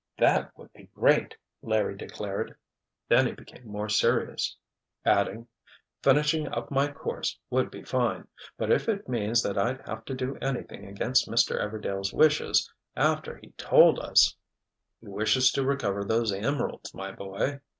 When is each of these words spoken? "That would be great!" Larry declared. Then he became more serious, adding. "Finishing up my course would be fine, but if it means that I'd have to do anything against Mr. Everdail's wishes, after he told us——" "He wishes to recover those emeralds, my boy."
"That 0.17 0.57
would 0.57 0.73
be 0.73 0.89
great!" 0.95 1.37
Larry 1.61 1.95
declared. 1.95 2.55
Then 3.07 3.27
he 3.27 3.33
became 3.33 3.67
more 3.67 3.87
serious, 3.87 4.55
adding. 5.05 5.47
"Finishing 6.01 6.47
up 6.47 6.71
my 6.71 6.91
course 6.91 7.37
would 7.51 7.69
be 7.69 7.83
fine, 7.83 8.27
but 8.57 8.71
if 8.71 8.89
it 8.89 9.07
means 9.07 9.43
that 9.43 9.59
I'd 9.59 9.85
have 9.87 10.03
to 10.05 10.15
do 10.15 10.37
anything 10.37 10.87
against 10.87 11.29
Mr. 11.29 11.55
Everdail's 11.61 12.13
wishes, 12.13 12.67
after 12.95 13.37
he 13.37 13.49
told 13.57 13.99
us——" 13.99 14.35
"He 15.01 15.07
wishes 15.07 15.51
to 15.51 15.63
recover 15.63 16.03
those 16.03 16.31
emeralds, 16.33 16.95
my 16.95 17.11
boy." 17.11 17.59